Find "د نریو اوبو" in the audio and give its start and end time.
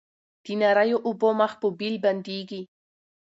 0.45-1.29